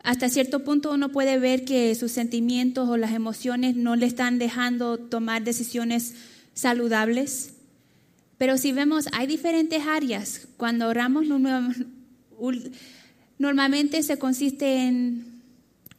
[0.02, 4.38] Hasta cierto punto uno puede ver que sus sentimientos o las emociones no le están
[4.38, 6.14] dejando tomar decisiones
[6.54, 7.54] saludables.
[8.38, 10.48] Pero si vemos, hay diferentes áreas.
[10.56, 11.26] Cuando oramos,
[13.38, 15.42] normalmente se consiste en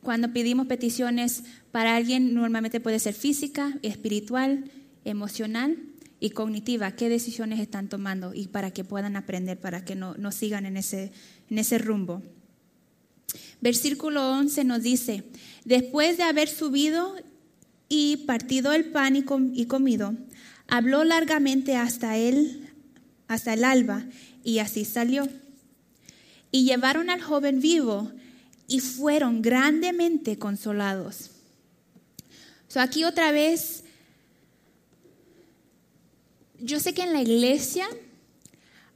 [0.01, 4.71] cuando pedimos peticiones para alguien, normalmente puede ser física, espiritual,
[5.05, 5.77] emocional
[6.19, 6.91] y cognitiva.
[6.93, 8.33] ¿Qué decisiones están tomando?
[8.33, 11.11] Y para que puedan aprender, para que no, no sigan en ese,
[11.51, 12.23] en ese rumbo.
[13.61, 15.23] Versículo 11 nos dice,
[15.65, 17.15] después de haber subido
[17.87, 20.15] y partido el pan y, y comido,
[20.67, 22.69] habló largamente hasta él,
[23.27, 24.03] hasta el alba,
[24.43, 25.27] y así salió.
[26.51, 28.11] Y llevaron al joven vivo
[28.67, 31.29] y fueron grandemente consolados.
[32.67, 33.83] So aquí otra vez,
[36.59, 37.87] yo sé que en la iglesia,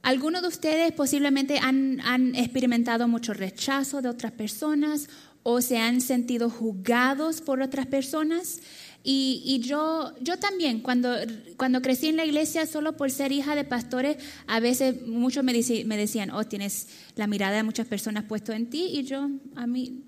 [0.06, 5.08] algunos de ustedes posiblemente han, han experimentado mucho rechazo de otras personas
[5.42, 8.60] o se han sentido juzgados por otras personas.
[9.02, 11.12] Y, yo, yo también, cuando,
[11.56, 14.16] cuando crecí en la iglesia, solo por ser hija de pastores,
[14.46, 15.52] a veces muchos me,
[15.84, 19.66] me decían, oh, tienes la mirada de muchas personas puesto en ti, y yo, a
[19.66, 20.04] mí,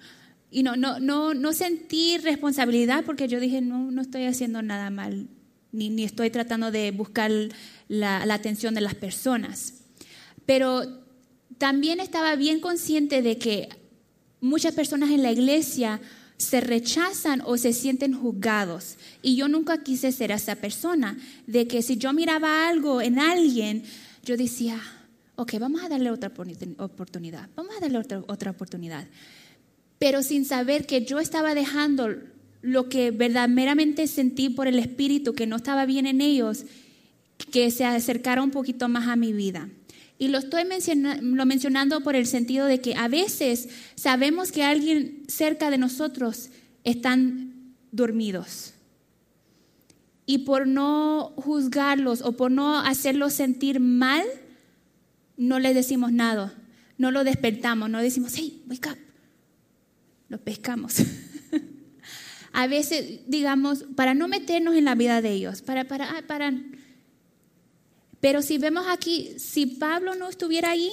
[0.53, 4.91] y no, no, no, no sentí responsabilidad porque yo dije, no, no estoy haciendo nada
[4.91, 5.27] mal,
[5.73, 7.33] ni, ni estoy tratando de buscar
[7.89, 9.75] la atención de las personas.
[10.49, 11.05] Pero
[11.59, 13.69] también estaba bien consciente de que
[14.41, 16.01] muchas personas en la iglesia
[16.39, 18.97] se rechazan o se sienten juzgados.
[19.21, 23.83] Y yo nunca quise ser esa persona, de que si yo miraba algo en alguien,
[24.25, 24.81] yo decía,
[25.37, 26.33] ok, vamos a darle otra
[26.79, 29.07] oportunidad, vamos a darle otra, otra oportunidad.
[29.99, 32.09] Pero sin saber que yo estaba dejando
[32.63, 36.65] lo que verdaderamente sentí por el Espíritu, que no estaba bien en ellos,
[37.53, 39.69] que se acercara un poquito más a mi vida.
[40.19, 40.65] Y lo estoy
[41.21, 46.51] lo mencionando por el sentido de que a veces sabemos que alguien cerca de nosotros
[46.83, 48.75] están dormidos.
[50.27, 54.25] Y por no juzgarlos o por no hacerlos sentir mal,
[55.37, 56.53] no les decimos nada.
[56.99, 58.99] No lo despertamos, no decimos, hey, wake up.
[60.29, 60.97] Lo pescamos.
[62.53, 66.53] a veces, digamos, para no meternos en la vida de ellos, para, para, ah, para
[68.21, 70.91] pero si vemos aquí, si Pablo no estuviera allí,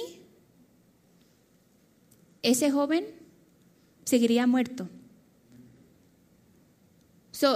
[2.42, 3.04] ese joven
[4.04, 4.88] seguiría muerto.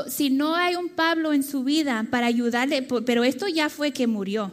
[0.08, 4.06] si no hay un Pablo en su vida para ayudarle, pero esto ya fue que
[4.06, 4.52] murió.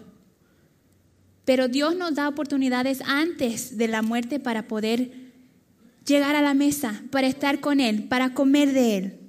[1.44, 5.12] Pero Dios nos da oportunidades antes de la muerte para poder
[6.06, 9.20] llegar a la mesa, para estar con Él, para comer de Él.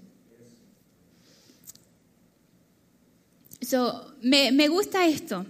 [4.23, 5.45] me, me gusta esto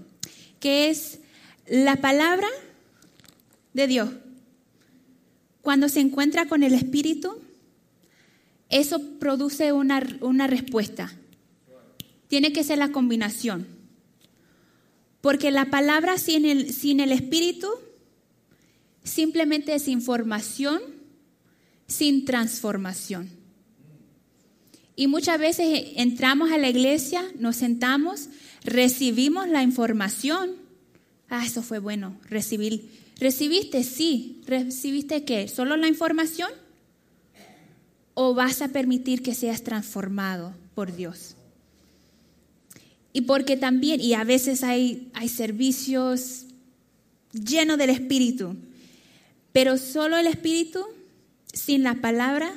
[0.61, 1.21] que es
[1.66, 2.49] la palabra
[3.75, 4.11] de Dios.
[5.61, 7.40] Cuando se encuentra con el Espíritu,
[8.68, 11.12] eso produce una, una respuesta.
[12.29, 13.66] Tiene que ser la combinación.
[15.21, 17.68] Porque la palabra sin el, sin el Espíritu
[19.03, 20.81] simplemente es información
[21.87, 23.38] sin transformación.
[24.99, 28.31] Y muchas veces entramos a la iglesia, nos sentamos
[28.65, 30.57] recibimos la información.
[31.31, 32.90] Ah, eso fue bueno, recibir.
[33.21, 33.85] ¿Recibiste?
[33.85, 34.42] Sí.
[34.44, 35.46] ¿Recibiste qué?
[35.46, 36.51] ¿Solo la información?
[38.15, 41.37] ¿O vas a permitir que seas transformado por Dios?
[43.13, 46.46] Y porque también, y a veces hay, hay servicios
[47.33, 48.57] llenos del Espíritu,
[49.53, 50.85] pero solo el Espíritu,
[51.53, 52.53] sin la palabra,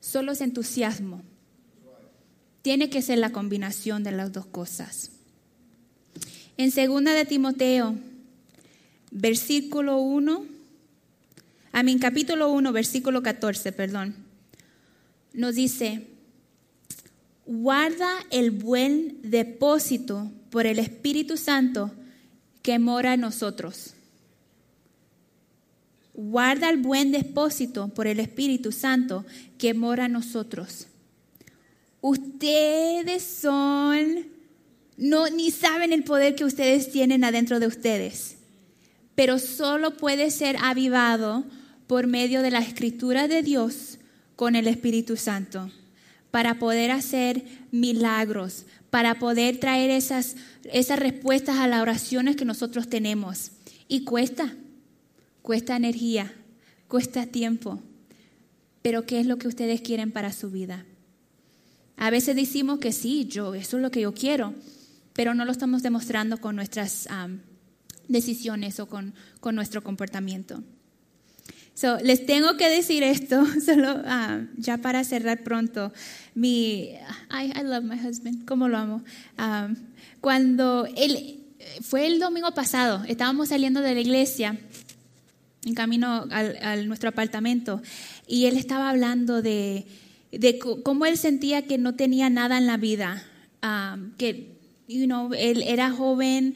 [0.00, 1.29] solo es entusiasmo.
[2.70, 5.10] Tiene que ser la combinación de las dos cosas.
[6.56, 7.96] En segunda de Timoteo,
[9.10, 10.44] versículo 1,
[11.72, 14.14] a mi capítulo 1, versículo 14, perdón,
[15.32, 16.06] nos dice,
[17.44, 21.90] guarda el buen depósito por el Espíritu Santo
[22.62, 23.94] que mora en nosotros.
[26.14, 29.26] guarda el buen depósito por el Espíritu Santo
[29.58, 30.86] que mora en nosotros.
[32.00, 34.26] Ustedes son,
[34.96, 38.36] no, ni saben el poder que ustedes tienen adentro de ustedes,
[39.14, 41.44] pero solo puede ser avivado
[41.86, 43.98] por medio de la escritura de Dios
[44.36, 45.70] con el Espíritu Santo,
[46.30, 52.88] para poder hacer milagros, para poder traer esas, esas respuestas a las oraciones que nosotros
[52.88, 53.52] tenemos.
[53.88, 54.54] Y cuesta,
[55.42, 56.32] cuesta energía,
[56.88, 57.80] cuesta tiempo.
[58.82, 60.86] Pero ¿qué es lo que ustedes quieren para su vida?
[62.00, 64.54] A veces decimos que sí, yo, eso es lo que yo quiero,
[65.12, 67.06] pero no lo estamos demostrando con nuestras
[68.08, 70.64] decisiones o con, con, nuestro comportamiento.
[71.74, 74.02] So, les tengo que decir esto, solo
[74.56, 75.92] ya para cerrar pronto.
[76.34, 76.94] Mi,
[77.30, 79.04] I, I love my husband, ¿cómo lo amo?
[80.22, 81.44] cuando él,
[81.82, 84.58] fue el domingo pasado, estábamos saliendo de la iglesia
[85.66, 87.82] en camino a nuestro apartamento
[88.26, 89.84] y él estaba hablando de,
[90.32, 93.22] de, cómo él sentía que no tenía nada en la vida,
[93.62, 94.58] um, que
[94.88, 96.54] you know, él era joven,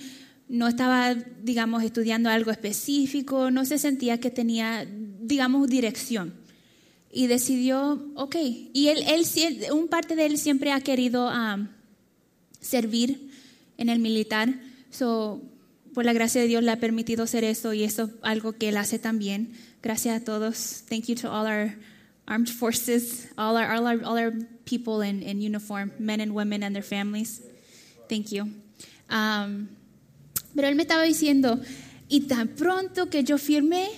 [0.49, 4.87] no estaba, digamos, estudiando algo específico, no se sentía que tenía,
[5.21, 6.35] digamos, dirección.
[7.11, 8.37] Y decidió, ok,
[8.73, 9.25] y él, él
[9.73, 11.69] un parte de él siempre ha querido um,
[12.61, 13.31] servir
[13.79, 14.61] en el militar,
[14.91, 15.41] so,
[15.95, 18.69] por la gracia de Dios le ha permitido hacer eso y eso es algo que
[18.69, 19.53] él hace también.
[19.81, 20.83] Gracias a todos.
[20.89, 21.77] Thank you to all our
[22.27, 24.33] armed forces, all our, all our, all our
[24.65, 27.43] people in, in uniform, men and women and their families.
[28.09, 28.51] Thank you.
[29.11, 29.69] Um,
[30.55, 31.61] pero él me estaba diciendo,
[32.09, 33.89] y tan pronto que yo firmé,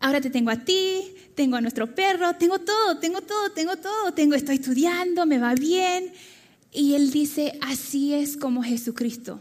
[0.00, 4.12] ahora te tengo a ti, tengo a nuestro perro, tengo todo, tengo todo, tengo todo,
[4.12, 6.12] tengo, estoy estudiando, me va bien.
[6.72, 9.40] Y él dice, así es como Jesucristo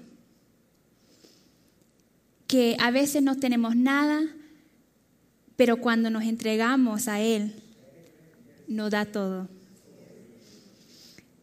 [2.48, 4.24] que a veces no tenemos nada,
[5.56, 7.54] pero cuando nos entregamos a Él,
[8.68, 9.50] nos da todo.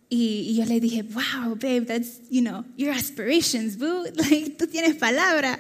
[0.08, 4.04] Y, yo le dije, wow, babe, that's, you know, your aspirations, boo.
[4.14, 5.58] Like, tú tienes palabra.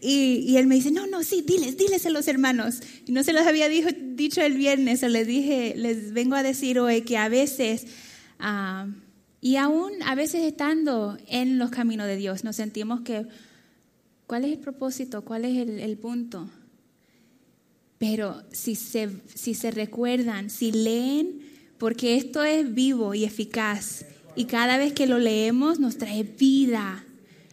[0.00, 2.80] Y, y, él me dice, no, no, sí, diles, diles a los hermanos.
[3.06, 6.42] Y no se los había dicho, dicho el viernes, o les dije, les vengo a
[6.42, 7.84] decir hoy que a veces,
[8.40, 8.90] uh,
[9.42, 13.26] y aún a veces estando en los caminos de Dios, nos sentimos que
[14.30, 15.24] ¿Cuál es el propósito?
[15.24, 16.48] ¿Cuál es el, punto?
[18.00, 21.42] Pero si se, si se recuerdan, si leen,
[21.76, 27.04] porque esto es vivo y eficaz, y cada vez que lo leemos nos trae vida.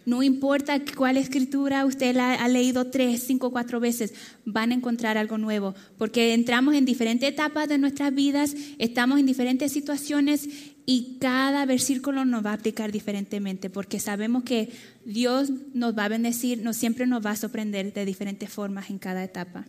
[0.05, 4.13] No importa cuál escritura usted la ha leído tres, cinco, cuatro veces,
[4.45, 9.25] van a encontrar algo nuevo, porque entramos en diferentes etapas de nuestras vidas, estamos en
[9.25, 10.47] diferentes situaciones
[10.85, 14.69] y cada versículo nos va a aplicar diferentemente, porque sabemos que
[15.03, 18.97] Dios nos va a bendecir, no siempre nos va a sorprender de diferentes formas en
[18.97, 19.65] cada etapa.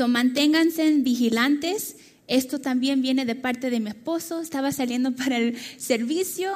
[0.00, 1.94] So, manténganse vigilantes.
[2.26, 4.40] Esto también viene de parte de mi esposo.
[4.40, 6.54] Estaba saliendo para el servicio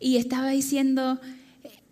[0.00, 1.20] y estaba diciendo,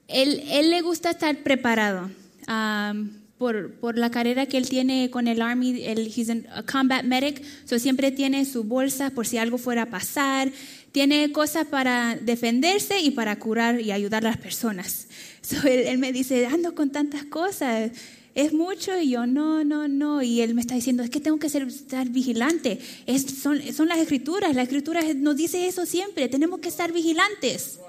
[0.09, 2.11] él, él le gusta estar preparado.
[2.49, 7.05] Um, por, por, la carrera que él tiene con el Army, él, he's a combat
[7.05, 10.51] medic, so siempre tiene su bolsa por si algo fuera a pasar,
[10.91, 15.07] tiene cosas para defenderse y para curar y ayudar a las personas.
[15.65, 17.93] él, me dice, ando con tantas cosas,
[18.39, 20.23] es mucho y yo no, no, no.
[20.23, 22.79] Y él me está diciendo, es que tengo que ser, estar vigilante.
[23.05, 27.81] Es, son, son las escrituras, la escritura nos dice eso siempre, tenemos que estar vigilantes.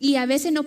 [0.00, 0.64] Y a veces nos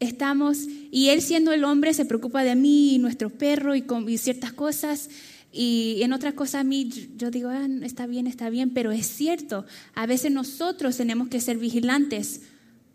[0.00, 4.06] estamos, y él siendo el hombre se preocupa de mí y nuestro perro y, con,
[4.06, 5.08] y ciertas cosas.
[5.50, 9.06] Y en otras cosas a mí yo digo, ah, está bien, está bien, pero es
[9.06, 12.42] cierto, a veces nosotros tenemos que ser vigilantes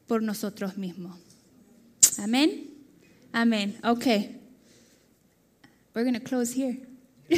[0.05, 1.17] por nosotros mismos.
[2.19, 2.69] Amén.
[3.33, 3.75] Amén.
[3.83, 4.05] Ok.
[5.93, 6.77] We're going to close here.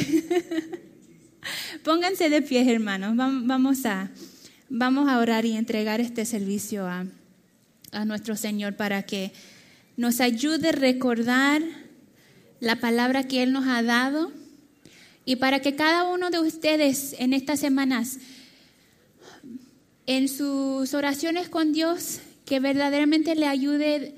[1.82, 3.16] Pónganse de pie, hermanos.
[3.16, 4.10] Vamos a,
[4.68, 7.04] vamos a orar y entregar este servicio a,
[7.90, 9.32] a nuestro Señor para que
[9.96, 11.62] nos ayude a recordar
[12.60, 14.30] la palabra que Él nos ha dado
[15.24, 18.18] y para que cada uno de ustedes en estas semanas,
[20.06, 24.14] en sus oraciones con Dios, que verdaderamente le ayude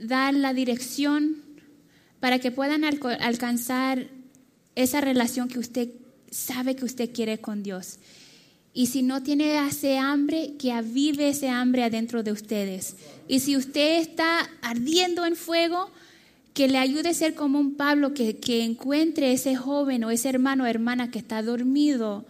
[0.00, 1.45] a dar la dirección
[2.26, 4.08] para que puedan alcanzar
[4.74, 5.90] esa relación que usted
[6.28, 8.00] sabe que usted quiere con Dios.
[8.74, 12.96] Y si no tiene ese hambre, que avive ese hambre adentro de ustedes.
[13.28, 15.88] Y si usted está ardiendo en fuego,
[16.52, 20.28] que le ayude a ser como un Pablo, que, que encuentre ese joven o ese
[20.28, 22.26] hermano o hermana que está dormido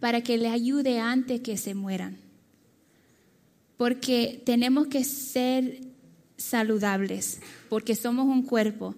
[0.00, 2.16] para que le ayude antes que se mueran.
[3.76, 5.80] Porque tenemos que ser
[6.38, 8.94] saludables, porque somos un cuerpo.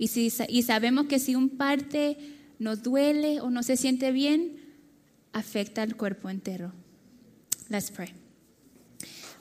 [0.00, 2.16] Y, si, y sabemos que si un parte
[2.58, 4.56] nos duele o no se siente bien,
[5.34, 6.72] afecta al cuerpo entero.
[7.68, 8.08] Let's pray.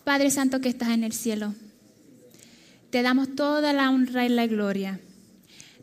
[0.03, 1.55] Padre Santo que estás en el cielo,
[2.89, 4.99] te damos toda la honra y la gloria.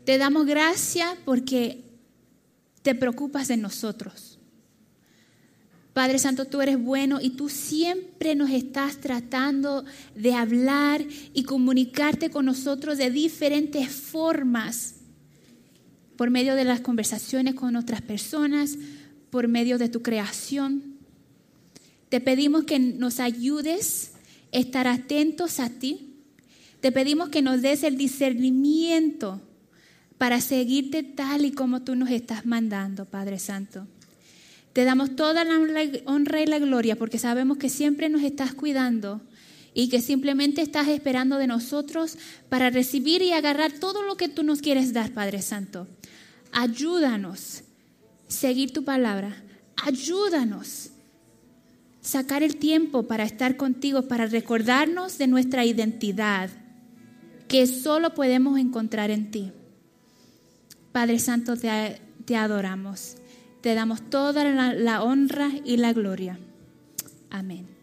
[0.05, 1.83] Te damos gracias porque
[2.83, 4.36] te preocupas de nosotros.
[5.97, 9.83] Padre Santo, tú eres bueno y tú siempre nos estás tratando
[10.13, 14.97] de hablar y comunicarte con nosotros de diferentes formas,
[16.15, 18.77] por medio de las conversaciones con otras personas,
[19.31, 20.83] por medio de tu creación.
[22.09, 24.11] Te pedimos que nos ayudes
[24.53, 26.13] a estar atentos a ti.
[26.79, 29.41] Te pedimos que nos des el discernimiento
[30.19, 33.87] para seguirte tal y como tú nos estás mandando, Padre Santo.
[34.77, 35.59] Te damos toda la
[36.05, 39.21] honra y la gloria porque sabemos que siempre nos estás cuidando
[39.73, 42.15] y que simplemente estás esperando de nosotros
[42.47, 45.87] para recibir y agarrar todo lo que tú nos quieres dar, Padre Santo.
[46.51, 47.63] Ayúdanos
[48.27, 49.43] a seguir tu palabra.
[49.77, 50.89] Ayúdanos
[52.03, 56.51] a sacar el tiempo para estar contigo, para recordarnos de nuestra identidad,
[57.47, 59.51] que solo podemos encontrar en ti.
[60.91, 63.15] Padre Santo, te, adoramos.
[63.67, 66.39] Te damos toda la honra y la gloria.
[67.29, 67.76] Amén.